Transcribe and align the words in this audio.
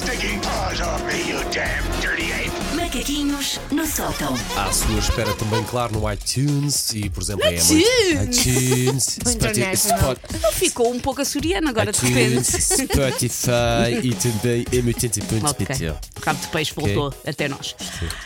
stinking 0.00 0.40
paws 0.40 0.80
off 0.80 1.02
me, 1.04 1.28
you 1.30 1.38
damn 1.52 1.84
dirty 2.00 2.32
ape! 2.32 2.50
Macaquinhos 2.76 3.60
no 3.70 3.86
sótão. 3.86 4.34
À 4.56 4.72
sua 4.72 4.98
espera 4.98 5.34
também, 5.34 5.62
claro, 5.64 5.92
no 5.98 6.10
iTunes 6.12 6.90
e, 6.94 7.10
por 7.10 7.22
exemplo, 7.22 7.44
em 7.46 7.54
iTunes. 7.56 8.38
iTunes, 8.38 9.04
Spotify, 9.20 9.48
International. 9.50 9.98
Spot- 10.12 10.52
Ficou 10.54 10.90
um 10.92 11.00
pouco 11.00 11.20
açoriano 11.20 11.68
agora 11.68 11.92
de 11.92 11.98
repente. 12.00 12.30
iTunes, 12.30 12.46
Spotify 12.48 14.00
e 14.02 14.14
também 14.14 14.64
M80.pt. 14.64 15.72
Ok. 15.90 15.94
O 16.16 16.20
Cabo 16.20 16.40
de 16.40 16.48
Peixe 16.48 16.72
voltou 16.74 17.14
até 17.26 17.48
nós. 17.48 17.74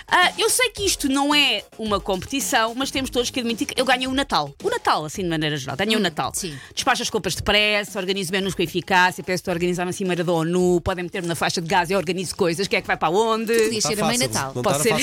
Ah, 0.08 0.32
eu 0.38 0.48
sei 0.50 0.70
que 0.70 0.84
isto 0.84 1.08
não 1.08 1.34
é 1.34 1.62
uma 1.78 1.98
competição, 2.00 2.74
mas 2.74 2.90
temos 2.90 3.10
todos 3.10 3.30
que 3.30 3.40
admitir 3.40 3.66
que 3.66 3.80
eu 3.80 3.84
ganhei 3.84 4.06
o 4.06 4.12
Natal. 4.12 4.54
O 4.62 4.68
Natal, 4.70 5.04
assim 5.04 5.22
de 5.22 5.28
maneira 5.28 5.56
geral. 5.56 5.76
Ganhei 5.76 5.96
o 5.96 6.00
Natal. 6.00 6.32
sim. 6.34 6.54
Despacho 6.74 7.02
as 7.02 7.10
compras 7.10 7.34
depressa, 7.34 7.98
organizo 7.98 8.32
menus 8.32 8.54
com 8.54 8.62
eficácia, 8.62 9.22
peço-te 9.24 9.50
a 9.50 9.52
organizar 9.52 9.84
uma 9.86 9.92
cimeira 9.92 10.22
da 10.24 10.32
ONU, 10.32 10.80
podem 10.80 11.04
meter-me 11.04 11.28
na 11.28 11.34
faixa 11.34 11.60
de 11.64 11.70
gás 11.70 11.90
e 11.90 11.92
eu 11.92 11.98
organizo 11.98 12.36
coisas. 12.36 12.68
Quem 12.68 12.78
é 12.78 12.80
que 12.80 12.86
vai 12.86 12.96
para 12.96 13.10
onde? 13.10 13.52
Podias 13.52 13.82
Tá 13.82 13.88
ser 13.90 14.02
a 14.02 14.04
mãe. 14.06 14.18
Natal. 14.18 14.52
Não 14.54 14.62
Pode 14.62 14.82
ser 14.82 14.94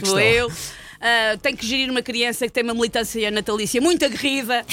questão. 0.00 0.20
eu. 0.20 0.52
Ah, 1.00 1.38
tenho 1.40 1.56
que 1.56 1.66
gerir 1.66 1.90
uma 1.90 2.02
criança 2.02 2.46
que 2.46 2.52
tem 2.52 2.62
uma 2.62 2.74
militância 2.74 3.30
natalícia 3.30 3.80
muito 3.80 4.04
aguerrida. 4.04 4.66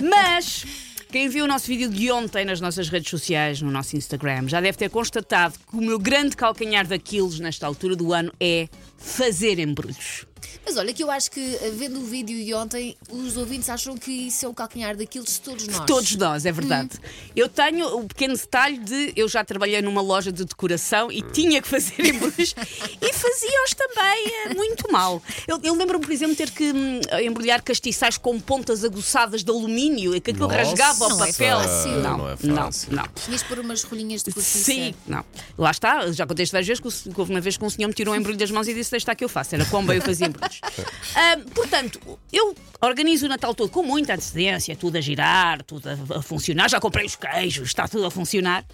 Mas 0.00 0.64
quem 1.10 1.28
viu 1.28 1.44
o 1.44 1.48
nosso 1.48 1.66
vídeo 1.66 1.88
de 1.88 2.10
ontem 2.12 2.44
nas 2.44 2.60
nossas 2.60 2.88
redes 2.88 3.10
sociais, 3.10 3.60
no 3.60 3.70
nosso 3.70 3.96
Instagram, 3.96 4.46
já 4.46 4.60
deve 4.60 4.78
ter 4.78 4.88
constatado 4.88 5.54
que 5.68 5.76
o 5.76 5.80
meu 5.80 5.98
grande 5.98 6.36
calcanhar 6.36 6.86
daqueles 6.86 7.40
nesta 7.40 7.66
altura 7.66 7.96
do 7.96 8.12
ano 8.12 8.32
é 8.38 8.68
fazer 8.96 9.58
embrulhos. 9.58 10.24
Mas 10.64 10.76
olha, 10.76 10.92
que 10.92 11.02
eu 11.02 11.10
acho 11.10 11.30
que 11.30 11.40
eh, 11.40 11.70
vendo 11.76 12.00
o 12.00 12.04
vídeo 12.04 12.44
de 12.44 12.54
ontem, 12.54 12.96
os 13.10 13.36
ouvintes 13.36 13.68
acham 13.68 13.96
que 13.96 14.10
isso 14.10 14.44
é 14.44 14.48
o 14.48 14.54
calcanhar 14.54 14.96
daqueles 14.96 15.34
de 15.34 15.40
todos 15.40 15.66
nós. 15.66 15.86
Todos 15.86 16.16
nós, 16.16 16.46
é 16.46 16.52
verdade. 16.52 16.90
Eu 17.34 17.48
tenho 17.48 17.98
o 17.98 18.04
pequeno 18.06 18.36
detalhe 18.36 18.78
de 18.78 19.12
eu 19.16 19.28
já 19.28 19.44
trabalhei 19.44 19.80
numa 19.82 20.00
loja 20.00 20.30
de 20.32 20.44
decoração 20.44 21.10
e 21.10 21.22
tinha 21.22 21.60
que 21.60 21.68
fazer 21.68 22.04
embrulhos 22.06 22.54
e 23.00 23.12
fazia-os 23.12 23.74
também 23.74 24.26
eh, 24.46 24.54
muito 24.54 24.90
mal. 24.90 25.22
Eu, 25.46 25.60
eu 25.62 25.74
lembro-me, 25.74 26.04
por 26.04 26.12
exemplo, 26.12 26.36
ter 26.36 26.50
que 26.50 26.72
hum, 26.72 27.00
embrulhar 27.22 27.62
castiçais 27.62 28.16
com 28.16 28.38
pontas 28.40 28.84
aguçadas 28.84 29.42
de 29.42 29.50
alumínio 29.50 30.14
e 30.14 30.20
que 30.20 30.30
aquilo 30.30 30.46
Nossa, 30.48 30.58
rasgava 30.58 31.06
o 31.06 31.08
Não 31.10 31.24
é 31.24 31.32
papel. 31.32 31.60
fácil. 31.60 31.90
Não, 31.90 32.18
Não 32.18 32.28
é 32.30 32.36
não, 32.42 32.56
fácil. 32.56 32.92
não. 32.94 33.04
Tinhas 33.24 33.42
por 33.42 33.58
umas 33.58 33.82
rolinhas 33.82 34.22
de 34.22 34.32
cortiça. 34.32 34.58
Sim, 34.58 34.94
não. 35.06 35.24
Lá 35.56 35.70
está, 35.70 36.10
já 36.12 36.26
contei 36.26 36.46
várias 36.46 36.66
vezes 36.66 36.80
que 36.80 37.20
houve 37.20 37.32
uma 37.32 37.40
vez 37.40 37.56
que 37.56 37.64
um 37.64 37.70
senhor 37.70 37.88
me 37.88 37.94
tirou 37.94 38.14
um 38.14 38.16
embrulho 38.16 38.38
das 38.38 38.50
mãos 38.50 38.68
e 38.68 38.74
disse: 38.74 38.90
Deixa 38.90 39.14
que 39.14 39.24
eu 39.24 39.28
faço. 39.28 39.54
Era 39.54 39.64
como 39.66 39.86
bem 39.88 39.96
eu 39.96 40.02
fazia 40.02 40.27
Ah, 41.14 41.36
portanto, 41.54 42.00
eu 42.32 42.54
organizo 42.80 43.26
o 43.26 43.28
Natal 43.28 43.54
todo 43.54 43.70
com 43.70 43.82
muita 43.82 44.14
antecedência, 44.14 44.76
tudo 44.76 44.96
a 44.96 45.00
girar, 45.00 45.62
tudo 45.62 45.88
a, 45.88 46.18
a 46.18 46.22
funcionar. 46.22 46.68
Já 46.68 46.80
comprei 46.80 47.06
os 47.06 47.16
queijos, 47.16 47.68
está 47.68 47.88
tudo 47.88 48.06
a 48.06 48.10
funcionar. 48.10 48.64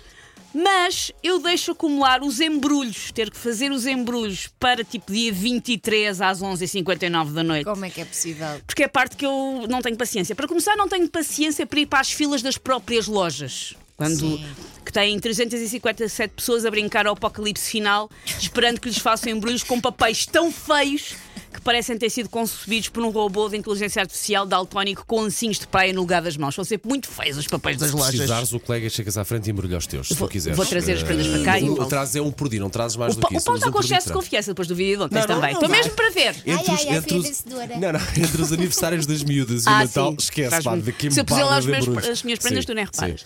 Mas 0.55 1.11
eu 1.21 1.41
deixo 1.41 1.73
acumular 1.73 2.23
os 2.23 2.41
embrulhos, 2.41 3.11
ter 3.11 3.29
que 3.29 3.37
fazer 3.37 3.73
os 3.73 3.87
embrulhos 3.87 4.49
para 4.61 4.85
tipo 4.85 5.13
dia 5.13 5.33
23 5.33 6.21
às 6.21 6.41
11h59 6.41 7.33
da 7.33 7.43
noite. 7.43 7.65
Como 7.65 7.85
é 7.85 7.91
que 7.91 8.01
é 8.01 8.05
possível? 8.05 8.47
Porque 8.65 8.85
é 8.85 8.87
a 8.87 8.89
parte 8.89 9.17
que 9.17 9.27
eu 9.27 9.67
não 9.69 9.83
tenho 9.83 9.97
paciência. 9.97 10.33
Para 10.37 10.47
começar, 10.47 10.77
não 10.77 10.89
tenho 10.89 11.09
paciência 11.09 11.67
para 11.67 11.81
ir 11.81 11.87
para 11.87 11.99
as 11.99 12.13
filas 12.13 12.41
das 12.41 12.57
próprias 12.57 13.09
lojas. 13.09 13.75
Quando 13.97 14.39
Sim. 14.39 14.47
que 14.85 14.93
têm 14.93 15.19
357 15.19 16.35
pessoas 16.35 16.65
a 16.65 16.71
brincar 16.71 17.07
ao 17.07 17.15
apocalipse 17.15 17.71
final, 17.71 18.09
esperando 18.25 18.81
que 18.81 18.89
lhes 18.89 18.99
façam 18.99 19.33
embrulhos 19.33 19.65
com 19.65 19.81
papéis 19.81 20.25
tão 20.25 20.53
feios 20.53 21.15
que 21.55 21.61
parecem 21.61 21.97
ter 21.97 22.11
sido 22.11 22.29
concebidos 22.29 22.89
por 22.89 23.03
um 23.03 23.11
robô 23.11 23.49
de 23.49 23.57
inteligência 23.57 24.03
artificial 24.03 24.45
daltónico 24.45 25.05
com 25.07 25.21
ancinhos 25.23 25.59
de 25.59 25.67
praia 25.67 25.93
no 25.93 26.01
lugar 26.01 26.21
das 26.23 26.37
mãos. 26.37 26.55
São 26.55 26.65
sempre 26.65 26.89
muito 26.89 27.09
feios 27.09 27.39
os 27.39 27.47
papéis 27.47 27.77
das 27.79 27.91
Se 27.91 27.95
lojas. 27.97 28.11
precisares, 28.15 28.53
o 28.53 28.61
colega 28.61 28.89
chegas 28.91 29.17
à 29.17 29.25
frente 29.25 29.47
e 29.47 29.51
embrulha 29.51 29.79
os 29.79 29.87
teus, 29.87 30.09
se 30.09 30.15
Vou- 30.15 30.29
tu 30.29 30.33
quiseres. 30.33 30.57
vou 30.57 30.67
trazer 30.67 30.93
as 30.95 31.03
prendas 31.03 31.27
para 31.29 31.43
cá 31.45 31.59
e 31.61 31.63
Uh, 31.65 31.73
o 31.73 31.77
Paulo- 31.77 31.89
Trazes 31.91 32.17
é 32.17 32.21
um 32.23 32.31
por 32.31 32.49
dia, 32.49 32.61
não 32.61 32.69
trazes 32.71 32.97
mais 32.97 33.15
O, 33.17 33.21
do 33.21 33.27
que 33.29 33.35
o 33.35 33.37
isso. 33.37 33.47
Paulo 33.47 33.61
mas 33.61 33.67
está 33.67 33.71
um 33.71 33.73
com 33.73 33.81
excesso 33.81 34.01
de 34.07 34.13
traz. 34.13 34.25
confiança 34.25 34.51
depois 34.51 34.69
do 34.69 34.75
vídeo 34.75 34.97
de 34.99 35.03
ontem 35.05 35.27
também. 35.27 35.53
Estou 35.53 35.69
mesmo 35.69 35.93
para 35.93 36.11
ver. 36.11 36.31
Entre, 36.45 36.51
Ai, 36.53 36.57
os, 36.63 36.69
ai, 36.69 36.89
ai, 36.89 36.97
entre, 36.97 37.17
os, 37.19 37.25
vencedora. 37.25 37.77
não, 37.79 37.93
não, 37.93 38.01
entre 38.25 38.43
os 38.43 38.53
aniversários 38.53 39.07
das 39.07 39.23
miúdas 39.23 39.65
e 39.65 39.69
o 39.69 39.71
Ah, 39.71 39.85
Natal, 39.85 40.11
sim. 40.11 40.17
esquece 40.21 40.51
Faz- 40.51 40.65
lá 40.65 40.77
daqui 40.77 41.11
Se 41.11 41.21
eu 41.21 41.25
puser 41.25 41.45
lá 41.45 41.57
as 41.59 42.23
minhas 42.23 42.39
prendas, 42.41 42.65
tu 42.65 42.75
nem 42.75 42.85
reparas. 42.85 43.25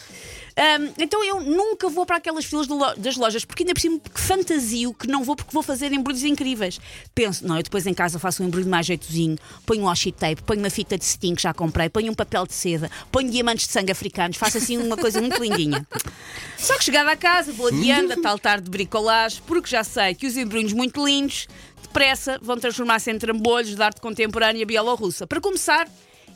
Ahm, 0.61 0.91
então 0.99 1.23
eu 1.25 1.41
nunca 1.41 1.89
vou 1.89 2.05
para 2.05 2.17
aquelas 2.17 2.45
filas 2.45 2.67
lo- 2.67 2.95
das 2.97 3.17
lojas, 3.17 3.45
porque 3.45 3.63
ainda 3.63 3.75
por 3.75 3.81
cima 3.81 4.01
que 4.01 4.21
fantasio 4.21 4.93
que 4.93 5.07
não 5.07 5.23
vou 5.23 5.37
porque 5.37 5.53
vou 5.53 5.63
fazer 5.63 5.93
embrulhos 5.93 6.25
incríveis. 6.25 6.81
Penso, 7.15 7.47
não, 7.47 7.57
eu 7.59 7.63
depois 7.63 7.87
em 7.87 7.95
casa 7.95 8.19
faço 8.19 8.43
um 8.43 8.47
embrulho 8.47 8.67
mais 8.69 8.85
jeitozinho, 8.85 9.39
ponho 9.65 9.83
um 9.83 9.85
washi 9.85 10.11
tape, 10.11 10.43
ponho 10.43 10.59
uma 10.59 10.69
fita 10.71 10.99
de 10.99 11.05
cetim 11.05 11.37
que 11.37 11.43
já 11.43 11.55
comprei, 11.55 11.89
ponho 11.89 12.11
um 12.11 12.15
papel 12.15 12.45
de 12.45 12.55
seda, 12.55 12.91
ponho 13.13 13.31
diamantes 13.31 13.69
de 13.69 13.73
sangue 13.73 13.93
africanos, 13.93 14.37
faço 14.37 14.59
assim 14.59 14.77
uma 14.79 14.97
coisa 14.97 15.21
muito 15.21 15.41
lindinha. 15.41 15.87
Só 16.59 16.77
que 16.77 16.83
chegada 16.85 17.13
a 17.13 17.17
casa, 17.17 17.53
vou 17.53 17.69
adiando 17.69 18.15
a 18.15 18.21
tal 18.21 18.37
tarde 18.37 18.65
de 18.65 18.71
bricolagem, 18.71 19.41
porque 19.47 19.71
já 19.71 19.85
sei 19.85 20.13
que 20.17 20.27
os 20.27 20.37
embrulhos 20.37 20.73
muito 20.73 21.05
lindos, 21.07 21.47
depressa, 21.85 22.37
vão 22.43 22.59
transformar-se 22.59 23.11
em 23.13 23.17
trambolhos 23.19 23.77
de 23.77 23.81
arte 23.83 24.01
contemporânea 24.01 24.67
bielorrussa. 24.67 25.25
Para 25.25 25.41
começar, 25.41 25.89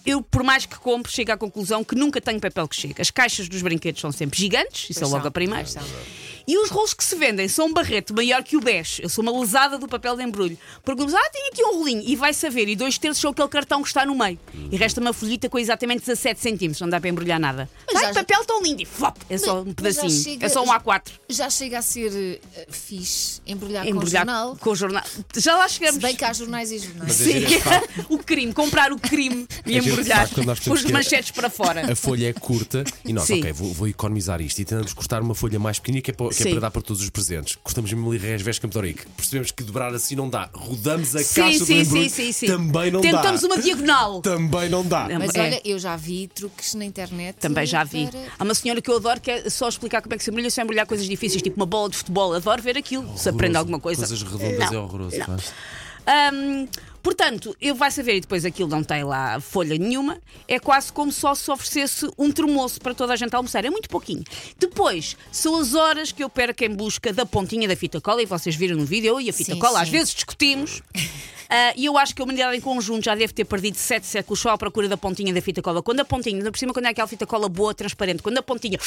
eu, 0.05 0.23
por 0.23 0.43
mais 0.43 0.67
que 0.67 0.77
compre, 0.77 1.11
chego 1.13 1.33
à 1.33 1.37
conclusão 1.37 1.85
que 1.85 1.95
nunca 1.95 2.21
tenho 2.21 2.41
papel 2.41 2.67
que 2.69 2.77
chega. 2.77 3.01
As 3.03 3.11
caixas 3.11 3.49
dos 3.49 3.63
brinquedos 3.63 4.01
são 4.01 4.11
sempre 4.13 4.39
gigantes, 4.39 4.91
isso 4.91 5.03
é 5.03 5.07
logo 5.07 5.27
a 5.27 5.31
primeira. 5.31 5.67
E 6.47 6.59
os 6.59 6.71
rolos 6.71 6.95
que 6.95 7.05
se 7.05 7.15
vendem 7.17 7.49
são 7.49 7.67
um 7.67 7.73
barrete 7.73 8.13
maior 8.13 8.43
que 8.43 8.57
o 8.57 8.61
beijo. 8.61 9.03
Eu 9.03 9.09
sou 9.09 9.23
uma 9.23 9.39
lesada 9.41 9.79
do 9.79 9.87
papel 9.89 10.17
de 10.17 10.23
embrulho. 10.23 10.59
Perguntas, 10.85 11.15
ah, 11.15 11.31
tem 11.33 11.49
aqui 11.49 11.63
um 11.65 11.79
rolinho. 11.79 12.03
E 12.07 12.17
vai 12.17 12.33
saber. 12.35 12.69
E 12.69 12.77
dois 12.77 12.99
terços 12.99 13.21
são 13.21 13.31
aquele 13.31 13.49
cartão 13.49 13.83
que 13.83 13.89
está 13.89 14.05
no 14.05 14.15
meio. 14.15 14.39
E 14.71 14.77
resta 14.77 15.01
uma 15.01 15.13
folhita 15.13 15.49
com 15.49 15.59
exatamente 15.59 16.01
17 16.01 16.41
centímetros. 16.41 16.81
Não 16.81 16.89
dá 16.89 17.01
para 17.01 17.09
embrulhar 17.11 17.39
nada. 17.41 17.69
Mas 17.93 18.03
Ai, 18.03 18.09
já- 18.09 18.21
papel 18.21 18.45
tão 18.45 18.63
lindo. 18.63 18.83
E 18.83 18.87
flop, 18.87 19.17
é 19.31 19.39
só 19.39 19.61
um 19.63 19.73
pedacinho. 19.73 20.11
chega- 20.11 20.47
É 20.47 20.49
só 20.49 20.63
um 20.63 20.69
A4. 20.73 21.13
Já 21.29 21.49
chega 21.51 21.79
a 21.79 21.83
ser 21.83 22.41
eh, 22.57 22.67
fixe 22.71 23.41
embrulhar, 23.47 23.87
Embrulhar 23.87 24.25
com 24.27 24.33
jornal. 24.33 24.57
com 24.57 24.71
o 24.71 24.75
jornal. 24.77 25.05
Já 25.37 25.57
lá 25.57 25.69
chegamos. 25.69 25.97
Se 25.97 26.01
bem 26.01 26.17
que 26.17 26.25
há 26.25 26.33
jornais 26.33 26.71
e 26.73 26.79
jornais. 26.79 27.21
É 27.21 27.25
Sim, 27.25 27.47
facto. 27.61 28.07
o 28.09 28.19
crime, 28.19 28.53
comprar 28.53 28.93
o 28.93 28.99
crime 28.99 29.47
e 29.67 29.75
É 29.75 29.79
embrulhar 29.79 30.29
com 30.31 30.73
os 30.73 30.85
manchetes 30.85 31.31
para 31.31 31.49
fora. 31.51 31.93
A 31.93 31.97
folha 31.97 32.29
é 32.29 32.33
curta 32.33 32.85
e 33.05 33.13
nós, 33.13 33.27
Sim. 33.27 33.41
ok, 33.41 33.53
vou, 33.53 33.73
vou 33.73 33.89
economizar 33.89 34.41
isto 34.41 34.59
e 34.61 34.65
tentamos 34.65 34.93
cortar 34.93 35.23
uma 35.23 35.35
folha 35.35 35.59
mais 35.59 35.79
pequenina 35.79 36.03
que 36.03 36.11
é, 36.11 36.15
para, 36.15 36.32
que 36.35 36.43
é 36.43 36.45
Sim. 36.47 36.51
para 36.53 36.61
dar 36.61 36.71
para 36.71 36.83
todos 36.83 37.03
os 37.03 37.11
presentes. 37.11 37.57
Cortamos 37.63 37.93
mesmo 37.93 38.09
ali 38.11 38.19
resvés 38.19 38.59
Campetoric. 38.59 39.07
Percebemos 39.17 39.51
que 39.51 39.63
dobrar 39.63 39.95
assim 39.95 40.15
não 40.17 40.29
dá. 40.29 40.49
Rodamos 40.53 41.15
a 41.17 41.23
Sim, 41.23 41.35
caixa 41.41 41.59
do 41.61 41.65
sim, 41.67 41.81
embrulho. 41.81 42.03
sim, 42.05 42.09
sim, 42.09 42.33
sim. 42.33 42.47
Também 42.47 42.91
não 42.91 43.01
Tentamos 43.01 43.41
dá. 43.41 43.47
uma 43.47 43.59
diagonal. 43.61 44.21
Também 44.23 44.69
não 44.69 44.85
dá. 44.85 45.07
É, 45.11 45.19
Mas 45.19 45.35
É. 45.35 45.41
olha, 45.41 45.61
eu 45.65 45.79
já 45.79 45.97
vi 45.97 46.29
truques 46.29 46.75
na 46.75 46.85
internet. 46.85 47.37
Também 47.37 47.67
já 47.67 47.85
vi. 47.85 48.07
para- 48.09 48.21
Há 48.39 48.45
uma 48.45 48.55
senhora 48.55 48.81
que 48.81 48.91
eu 48.91 48.97
adoro 48.97 49.21
que 49.21 49.31
é 49.31 49.51
só 49.51 49.69
explicar 49.69 50.01
como 50.03 50.15
é 50.15 50.19
que 50.19 50.25
se 50.25 50.31
embrulha, 50.31 50.51
só 50.51 50.63
embrulhar 50.63 50.87
coisas 50.87 51.07
difíceis, 51.07 51.43
tipo 51.43 51.57
uma 51.57 51.67
bola 51.67 51.89
de 51.91 51.97
futebol. 51.97 52.33
Adoro 52.35 52.63
ver 52.63 52.77
aquilo, 52.77 53.17
se 53.19 53.29
aprende 53.29 53.57
alguma 53.57 53.79
coisa. 53.81 54.01
Coisas 54.07 54.23
redondas 54.23 54.71
Não, 54.71 54.79
é 54.79 54.83
horroroso. 54.83 55.19
não. 55.19 55.27
pá. 55.27 55.37
Portanto, 57.03 57.57
eu 57.61 57.75
vai 57.75 57.91
saber 57.91 58.17
e 58.17 58.21
depois 58.21 58.45
aquilo 58.45 58.69
não 58.69 58.85
tem 58.85 59.03
lá 59.03 59.41
folha 59.41 59.77
nenhuma. 59.77 60.19
É 60.47 60.59
quase 60.59 60.93
como 60.93 61.11
só 61.11 61.35
se 61.35 61.51
oferecesse 61.51 62.09
um 62.17 62.31
termoço 62.31 62.81
para 62.81 62.95
toda 62.95 63.13
a 63.13 63.17
gente 63.17 63.35
almoçar. 63.35 63.65
É 63.65 63.71
muito 63.71 63.89
pouquinho. 63.89 64.23
Depois, 64.59 65.17
são 65.31 65.59
as 65.59 65.75
horas 65.75 66.13
que 66.13 66.23
eu 66.23 66.31
perco 66.31 66.65
em 66.65 66.71
busca 66.71 67.13
da 67.13 67.27
pontinha 67.27 67.67
da 67.67 67.75
fita 67.75 68.01
cola. 68.01 68.23
E 68.23 68.27
vocês 68.27 68.55
viram 68.55 68.77
no 68.77 68.85
vídeo, 68.85 69.09
eu 69.09 69.21
e 69.21 69.29
a 69.29 69.33
fita 69.33 69.55
Sim, 69.55 69.59
cola 69.59 69.83
às 69.83 69.89
vezes 69.89 70.15
discutimos. 70.15 70.81
Ah, 71.55 71.75
e 71.77 71.85
eu 71.85 71.99
acho 71.99 72.15
que 72.15 72.23
a 72.23 72.25
humanidade 72.25 72.57
em 72.57 72.63
conjunto 72.63 73.05
já 73.05 73.15
deve 73.15 73.31
ter 73.35 73.45
perdido 73.45 73.77
sete 73.77 74.07
séculos 74.07 74.41
só 74.41 74.49
à 74.49 74.57
procura 74.57 74.89
da 74.89 74.97
pontinha 74.97 75.35
da 75.35 75.43
fita 75.43 75.61
cola. 75.61 75.83
Quando 75.83 76.01
a 76.01 76.05
pontinha, 76.05 76.51
por 76.51 76.57
cima, 76.57 76.73
quando 76.73 76.87
é 76.87 76.89
aquela 76.89 77.07
fita 77.07 77.27
cola 77.27 77.47
boa, 77.47 77.75
transparente, 77.75 78.23
quando 78.23 78.39
a 78.39 78.43
pontinha. 78.43 78.79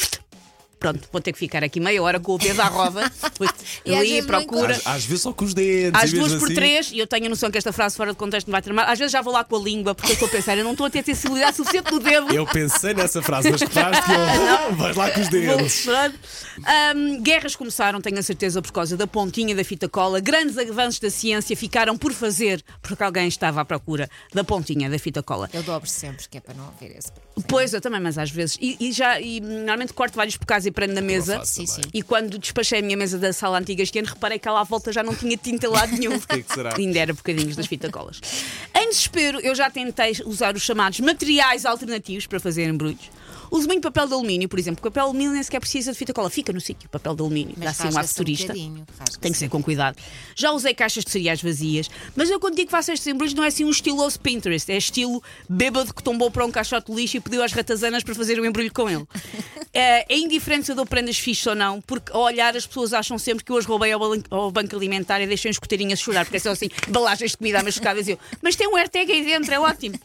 Pronto, 0.78 1.08
vou 1.10 1.20
ter 1.22 1.32
que 1.32 1.38
ficar 1.38 1.64
aqui 1.64 1.80
meia 1.80 2.02
hora 2.02 2.20
com 2.20 2.34
o 2.34 2.38
dedo 2.38 2.60
à 2.60 2.66
roda. 2.66 3.10
E 3.84 3.94
ali, 3.94 4.20
não 4.20 4.26
procura. 4.26 4.74
Às, 4.74 4.86
às 4.86 5.04
vezes 5.04 5.22
só 5.22 5.32
com 5.32 5.44
os 5.44 5.54
dentes. 5.54 6.02
Às 6.02 6.12
duas 6.12 6.32
por 6.34 6.46
assim- 6.46 6.54
três, 6.54 6.90
e 6.90 6.98
eu 6.98 7.06
tenho 7.06 7.26
a 7.26 7.28
noção 7.28 7.50
que 7.50 7.58
esta 7.58 7.72
frase 7.72 7.96
fora 7.96 8.10
de 8.10 8.16
contexto 8.16 8.46
me 8.48 8.52
vai 8.52 8.60
tramar. 8.62 8.90
Às 8.90 8.98
vezes 8.98 9.12
já 9.12 9.22
vou 9.22 9.32
lá 9.32 9.44
com 9.44 9.56
a 9.56 9.58
língua, 9.60 9.94
porque 9.94 10.10
eu 10.12 10.14
estou 10.14 10.26
a 10.26 10.30
pensar, 10.30 10.56
eu 10.58 10.64
não 10.64 10.72
estou 10.72 10.86
a 10.86 10.90
ter 10.90 11.04
sensibilidade 11.04 11.56
suficiente 11.56 11.92
no 11.92 12.00
dedo. 12.00 12.34
Eu 12.34 12.46
pensei 12.46 12.94
nessa 12.94 13.22
frase, 13.22 13.50
mas 13.50 13.60
reparaste 13.60 14.02
que 14.04 14.10
eu. 14.10 14.74
Vais 14.76 14.96
lá 14.96 15.10
com 15.10 15.20
os 15.20 15.28
dedos. 15.28 15.86
Ahm, 16.64 17.22
guerras 17.22 17.54
começaram, 17.54 18.00
tenho 18.00 18.18
a 18.18 18.22
certeza, 18.22 18.60
por 18.62 18.72
causa 18.72 18.96
da 18.96 19.06
pontinha 19.06 19.54
da 19.54 19.62
fita 19.64 19.88
cola. 19.88 20.18
Grandes 20.20 20.56
avanços 20.58 20.98
da 21.00 21.10
ciência 21.10 21.56
ficaram 21.56 21.96
por 21.96 22.12
fazer, 22.12 22.62
porque 22.82 23.02
alguém 23.02 23.28
estava 23.28 23.60
à 23.60 23.64
procura 23.64 24.08
da 24.34 24.42
pontinha 24.42 24.88
da 24.90 24.98
fita 24.98 25.22
cola. 25.22 25.48
Eu 25.52 25.62
dobro 25.62 25.88
sempre, 25.88 26.26
que 26.28 26.38
é 26.38 26.40
para 26.40 26.54
não 26.54 26.66
haver 26.68 26.96
esse. 26.96 27.12
Pois, 27.48 27.72
eu 27.72 27.80
também, 27.80 28.00
mas 28.00 28.18
às 28.18 28.30
vezes. 28.30 28.56
E, 28.60 28.76
e 28.80 28.92
já, 28.92 29.20
e 29.20 29.40
normalmente 29.40 29.92
corto 29.92 30.16
vários 30.16 30.36
bocados 30.36 30.65
e 30.66 30.72
prendo 30.72 30.94
na 30.94 31.00
mesa. 31.00 31.38
faço 31.38 31.52
Sim, 31.54 31.66
também. 31.66 31.84
sim. 31.84 31.90
E 31.94 32.02
quando 32.02 32.38
despachei 32.38 32.80
a 32.80 32.82
minha 32.82 32.96
mesa 32.96 33.18
da 33.18 33.32
sala 33.32 33.58
antiga 33.58 33.82
este 33.82 33.98
ano, 33.98 34.08
reparei 34.08 34.38
que 34.38 34.48
lá 34.48 34.60
à 34.60 34.64
volta 34.64 34.92
já 34.92 35.02
não 35.02 35.14
tinha 35.14 35.36
tinta 35.36 35.68
lá 35.68 35.86
nenhum. 35.86 36.18
que 36.20 36.42
que 36.42 36.54
será? 36.54 36.74
Ainda 36.76 36.98
era 36.98 37.12
bocadinhos 37.14 37.56
das 37.56 37.66
fita 37.66 37.90
colas. 37.90 38.20
Em 38.74 38.88
desespero, 38.88 39.40
eu 39.40 39.54
já 39.54 39.70
tentei 39.70 40.12
usar 40.24 40.54
os 40.54 40.62
chamados 40.62 41.00
materiais 41.00 41.64
alternativos 41.64 42.26
para 42.26 42.40
fazer 42.40 42.68
embrulhos. 42.68 43.10
Uso 43.50 43.66
muito 43.66 43.82
papel 43.82 44.06
de 44.06 44.14
alumínio, 44.14 44.48
por 44.48 44.58
exemplo. 44.58 44.80
O 44.80 44.90
papel 44.90 45.04
de 45.04 45.08
alumínio 45.10 45.32
nem 45.32 45.42
sequer 45.42 45.60
precisa 45.60 45.92
de 45.92 45.98
fita 45.98 46.12
cola. 46.12 46.30
Fica 46.30 46.52
no 46.52 46.60
sítio, 46.60 46.88
papel 46.88 47.14
de 47.14 47.22
alumínio. 47.22 47.54
Dá 47.56 47.66
Mas 47.66 47.80
assim 47.80 47.94
um 47.94 47.98
ar 47.98 48.04
um 48.04 48.08
futurista. 48.08 48.52
rasga-se. 48.52 49.18
Tem 49.20 49.32
que 49.32 49.38
ser 49.38 49.48
com 49.48 49.62
cuidado. 49.62 49.96
Já 50.34 50.52
usei 50.52 50.74
caixas 50.74 51.04
de 51.04 51.10
cereais 51.10 51.42
vazias, 51.42 51.90
mas 52.14 52.30
eu 52.30 52.40
quando 52.40 52.56
digo 52.56 52.66
que 52.66 52.70
faço 52.70 52.92
estes 52.92 53.06
embrulhos 53.06 53.34
não 53.34 53.44
é 53.44 53.48
assim 53.48 53.64
um 53.64 53.70
estiloso 53.70 54.18
Pinterest, 54.20 54.70
é 54.70 54.76
estilo 54.76 55.22
bêbado 55.48 55.92
que 55.92 56.02
tombou 56.02 56.30
para 56.30 56.44
um 56.44 56.50
caixote 56.50 56.90
de 56.90 56.96
lixo 56.96 57.16
e 57.16 57.20
pediu 57.20 57.42
às 57.42 57.52
ratazanas 57.52 58.02
para 58.02 58.14
fazer 58.14 58.40
um 58.40 58.44
embrulho 58.44 58.72
com 58.72 58.88
ele. 58.88 59.04
É, 59.72 60.06
é 60.12 60.18
indiferente 60.18 60.66
se 60.66 60.72
eu 60.72 60.76
dou 60.76 60.86
prendas 60.86 61.18
fixas 61.18 61.46
ou 61.46 61.54
não, 61.54 61.80
porque 61.80 62.12
ao 62.12 62.22
olhar 62.22 62.56
as 62.56 62.66
pessoas 62.66 62.92
acham 62.92 63.18
sempre 63.18 63.44
que 63.44 63.52
eu 63.52 63.56
as 63.56 63.64
roubei 63.64 63.92
ao, 63.92 64.00
ao 64.30 64.50
banco 64.50 64.74
alimentar 64.76 65.20
e 65.20 65.26
deixei 65.26 65.50
as 65.50 65.56
escoteirinhas 65.56 65.98
chorar, 65.98 66.24
porque 66.24 66.38
são 66.38 66.52
assim, 66.52 66.68
embalagens 66.88 67.32
de 67.32 67.36
comida 67.36 67.62
machucadas. 67.62 68.08
e 68.08 68.12
Eu, 68.12 68.18
mas 68.42 68.56
tem 68.56 68.68
um 68.68 68.76
AirTag 68.76 69.10
aí 69.10 69.24
dentro, 69.24 69.52
é 69.52 69.60
ótimo. 69.60 69.98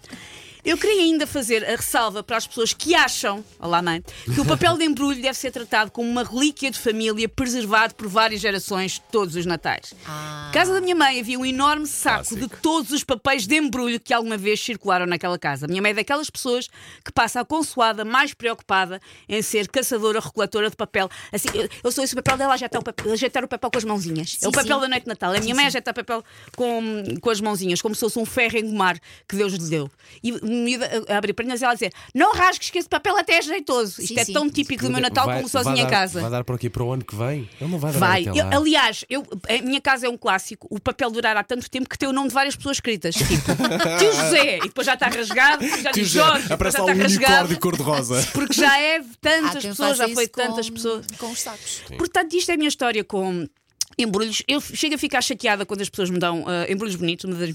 Eu 0.63 0.77
queria 0.77 1.01
ainda 1.01 1.25
fazer 1.25 1.65
a 1.65 1.75
ressalva 1.75 2.21
para 2.21 2.37
as 2.37 2.45
pessoas 2.45 2.71
que 2.71 2.93
acham, 2.93 3.43
olá 3.59 3.81
mãe, 3.81 4.03
que 4.31 4.39
o 4.39 4.45
papel 4.45 4.77
de 4.77 4.83
embrulho 4.85 5.19
deve 5.19 5.33
ser 5.37 5.49
tratado 5.49 5.89
como 5.89 6.07
uma 6.07 6.23
relíquia 6.23 6.69
de 6.69 6.77
família 6.77 7.27
preservado 7.27 7.95
por 7.95 8.07
várias 8.07 8.39
gerações 8.41 9.01
todos 9.11 9.35
os 9.35 9.43
natais. 9.45 9.93
Ah. 10.05 10.51
Casa 10.53 10.73
da 10.73 10.79
minha 10.79 10.95
mãe 10.95 11.19
havia 11.19 11.39
um 11.39 11.45
enorme 11.45 11.87
saco 11.87 12.27
Clássico. 12.29 12.41
de 12.41 12.47
todos 12.61 12.91
os 12.91 13.03
papéis 13.03 13.47
de 13.47 13.55
embrulho 13.55 13.99
que 13.99 14.13
alguma 14.13 14.37
vez 14.37 14.59
circularam 14.63 15.07
naquela 15.07 15.39
casa. 15.39 15.65
A 15.65 15.67
minha 15.67 15.81
mãe 15.81 15.91
é 15.91 15.93
daquelas 15.95 16.29
pessoas 16.29 16.69
que 17.03 17.11
passa 17.11 17.39
a 17.41 17.45
consoada 17.45 18.05
mais 18.05 18.33
preocupada 18.35 19.01
em 19.27 19.41
ser 19.41 19.67
caçadora, 19.67 20.19
recoletora 20.19 20.69
de 20.69 20.75
papel. 20.75 21.09
Assim, 21.31 21.49
eu, 21.55 21.67
eu 21.83 21.91
sou 21.91 22.03
esse 22.03 22.13
papel 22.13 22.37
dela 22.37 22.53
ajeitar 22.53 22.79
o 22.79 22.83
papel, 22.83 23.11
ajeitar 23.13 23.43
o 23.43 23.47
papel 23.47 23.71
com 23.71 23.77
as 23.79 23.83
mãozinhas. 23.83 24.37
é 24.43 24.47
o 24.47 24.51
Sim, 24.51 24.55
papel 24.57 24.75
sim. 24.75 24.81
da 24.81 24.87
noite 24.89 25.03
de 25.03 25.09
Natal. 25.09 25.33
A 25.33 25.39
minha 25.39 25.55
mãe 25.55 25.65
ajeita 25.65 25.91
papel 25.91 26.23
com, 26.55 27.03
com 27.19 27.29
as 27.31 27.41
mãozinhas, 27.41 27.81
como 27.81 27.95
se 27.95 28.01
fosse 28.01 28.19
um 28.19 28.25
ferro 28.25 28.57
em 28.57 28.69
gomar 28.69 28.99
que 29.27 29.35
Deus 29.35 29.53
lhe 29.53 29.67
deu. 29.69 29.89
E 30.23 30.31
o 30.51 30.63
miúdo 30.63 30.83
a 31.09 31.13
a 31.13 31.17
abrir 31.17 31.33
prendas 31.33 31.61
e 31.61 31.63
ela 31.65 31.73
dizer: 31.73 31.91
Não 32.13 32.33
rasgues 32.33 32.69
que 32.69 32.77
esse 32.77 32.89
papel 32.89 33.17
até 33.17 33.37
é 33.37 33.41
jeitoso. 33.41 34.01
Isto 34.01 34.13
Sim, 34.13 34.19
é 34.19 34.25
sim. 34.25 34.33
tão 34.33 34.49
típico 34.49 34.83
do 34.83 34.91
meu 34.91 35.01
Natal 35.01 35.25
Vai- 35.25 35.37
como 35.37 35.49
sozinha 35.49 35.83
em 35.83 35.87
casa. 35.87 36.21
Vai 36.21 36.29
dar 36.31 36.43
para 36.43 36.55
aqui 36.55 36.69
para 36.69 36.83
o 36.83 36.91
ano 36.91 37.03
que 37.03 37.15
vem? 37.15 37.49
Ele 37.59 37.69
não 37.71 37.79
vai 37.79 37.91
dar 37.93 37.99
Vai. 37.99 38.27
até 38.27 38.39
Eu- 38.39 38.47
aliás, 38.59 39.05
eu, 39.09 39.25
a 39.49 39.61
minha 39.63 39.81
casa 39.81 40.05
é 40.07 40.09
um 40.09 40.17
clássico. 40.17 40.67
O 40.69 40.79
papel 40.79 41.09
durar 41.11 41.35
há 41.37 41.43
tanto 41.43 41.69
tempo 41.69 41.87
que 41.89 41.97
tem 41.97 42.07
o 42.09 42.13
nome 42.13 42.27
de 42.29 42.33
várias 42.33 42.55
pessoas 42.55 42.77
escritas. 42.77 43.15
Tipo, 43.15 43.31
tio 43.99 44.11
José, 44.13 44.57
e 44.57 44.61
depois 44.61 44.85
já 44.85 44.93
está 44.93 45.07
rasgado, 45.07 45.65
já 45.67 45.91
Tio 45.91 46.03
diz 46.03 46.09
José, 46.11 46.25
Jorge, 46.25 46.53
aparece 46.53 46.77
lá 46.79 46.85
um 46.85 46.89
unicórnio 46.91 47.59
cor-de-rosa. 47.59 48.27
Porque 48.33 48.53
já 48.53 48.79
é 48.79 49.01
tantas 49.19 49.65
pessoas, 49.65 49.97
já 49.97 50.07
foi 50.09 50.27
tantas 50.27 50.67
com- 50.69 50.75
pessoas. 50.75 51.05
Com 51.17 51.31
os 51.31 51.39
sacos. 51.39 51.81
Portanto, 51.97 52.33
isto 52.33 52.49
é 52.51 52.53
a 52.53 52.57
minha 52.57 52.69
história 52.69 53.03
com 53.03 53.47
embrulhos. 53.97 54.43
Eu 54.47 54.61
chego 54.61 54.95
a 54.95 54.97
ficar 54.97 55.21
chateada 55.21 55.65
quando 55.65 55.81
as 55.81 55.89
pessoas 55.89 56.09
me 56.09 56.19
dão 56.19 56.43
ah, 56.47 56.65
embrulhos 56.69 56.95
bonitos. 56.95 57.25
Uma 57.25 57.35
das, 57.35 57.49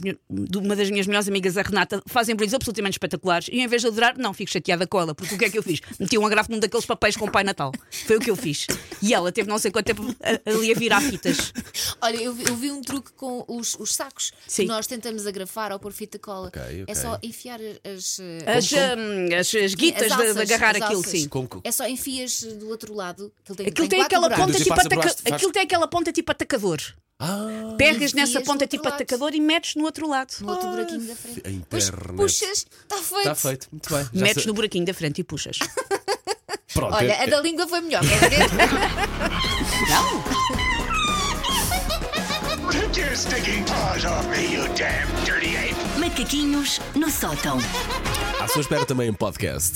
uma 0.57 0.77
das 0.77 0.91
minhas 0.91 1.07
melhores 1.07 1.29
amigas, 1.29 1.57
a 1.57 1.63
Renata, 1.63 2.03
faz 2.07 2.29
embrulhos 2.29 2.55
absolutamente 2.55 2.95
espetaculares. 2.95 3.49
E 3.53 3.61
em 3.61 3.67
vez 3.67 3.83
de 3.83 3.89
adorar, 3.89 4.17
não, 4.19 4.33
fico 4.33 4.51
chateada 4.51 4.87
com 4.87 5.01
ela. 5.01 5.15
Porque 5.15 5.35
o 5.35 5.39
que 5.39 5.45
é 5.45 5.51
que 5.51 5.59
eu 5.59 5.63
fiz? 5.63 5.81
Meti 5.99 6.19
um 6.19 6.27
agrafo 6.27 6.51
num 6.51 6.59
daqueles 6.59 6.87
papéis 6.87 7.17
com 7.17 7.27
o 7.27 7.31
Pai 7.31 7.45
Natal. 7.45 7.73
Foi 8.07 8.17
o 8.17 8.21
que 8.21 8.31
eu 8.31 8.37
fiz. 8.37 8.67
E 9.03 9.15
ela 9.15 9.33
teve 9.33 9.49
não 9.49 9.59
sei 9.59 9.71
quanto 9.71 9.87
tempo 9.87 10.03
ali 10.45 10.73
a 10.73 10.75
virar 10.75 11.01
fitas. 11.01 11.53
Olha, 12.07 12.17
eu, 12.23 12.33
vi- 12.33 12.45
eu 12.49 12.57
vi 12.57 12.71
um 12.71 12.81
truque 12.81 13.13
com 13.13 13.45
os, 13.49 13.75
os 13.79 13.95
sacos 13.95 14.33
Sim. 14.47 14.63
que 14.63 14.69
nós 14.69 14.87
tentamos 14.87 15.27
agrafar 15.27 15.73
ou 15.73 15.79
pôr 15.79 15.93
fita 15.93 16.19
cola. 16.19 16.49
Ok, 16.49 16.63
ok. 16.63 16.85
É 16.87 16.95
só 16.95 17.19
enfiar 17.23 17.59
as. 17.61 18.19
eh, 18.21 18.59
As, 18.59 18.73
ah, 18.73 19.39
as, 19.41 19.55
as 19.55 19.75
guitas 19.75 20.11
as 20.11 20.17
de, 20.17 20.23
de 20.23 20.29
alças, 20.29 20.51
agarrar 20.51 20.77
as 20.77 20.83
aquilo, 20.83 20.99
alças. 20.99 21.11
sim. 21.13 21.29
Como 21.29 21.49
É 21.65 21.73
só 21.73 21.87
enfias 21.87 22.43
do 22.43 22.69
outro 22.69 22.95
lado. 22.95 23.33
Aquilo 23.43 23.57
tem, 23.57 23.67
Aquilo 23.67 23.89
tem 23.89 23.99
tem 23.99 24.07
aquela 24.07 24.31
ponta 24.31 24.59
tipo 24.59 24.73
ataca... 24.75 25.03
faz- 25.03 25.17
Aquilo 25.33 25.53
tem 25.53 25.63
aquela 25.63 25.89
ponta 25.89 26.13
tipo 26.13 26.31
atacador. 26.33 26.79
Ah, 27.19 27.75
Pegas 27.79 28.13
nessa 28.13 28.41
ponta 28.43 28.67
tipo 28.67 28.85
lado. 28.85 28.95
atacador 28.95 29.35
e 29.35 29.41
metes 29.41 29.75
no 29.75 29.85
outro 29.85 30.07
lado. 30.09 30.35
No 30.41 30.51
outro 30.53 30.69
buraquinho 30.69 31.01
da 31.07 31.17
frente. 31.17 31.41
a 31.45 31.49
Depois 31.51 31.89
internet. 31.89 32.17
puxas, 32.17 32.67
está 32.83 32.97
feito. 32.99 33.19
Está 33.21 33.35
feito. 33.35 33.69
Muito 33.73 33.89
bem. 33.95 34.05
Já 34.05 34.11
Metes 34.13 34.43
sei. 34.43 34.47
no 34.47 34.55
buraquinho 34.55 34.85
da 34.85 34.95
frente 34.95 35.21
e 35.23 35.25
puxas. 35.25 35.59
Pronto. 36.75 36.95
Olha, 36.95 37.13
é- 37.13 37.23
a 37.23 37.27
da 37.27 37.41
língua 37.41 37.67
foi 37.67 37.81
melhor. 37.81 38.03
quer 38.07 38.31
ver? 38.31 38.47
Take 42.71 42.97
your 42.97 43.15
stinking 43.15 43.65
paws 43.65 44.05
off 44.05 44.29
me, 44.31 44.53
you 44.53 44.67
damn 44.75 45.09
dirty 45.25 45.57
ape! 45.57 45.77
Macaquinhos 45.99 46.81
no 46.95 47.11
sótão. 47.11 47.59
À 48.41 48.49
sua 48.49 48.61
espera 48.61 48.85
também 48.85 49.09
em 49.09 49.13
podcast. 49.13 49.73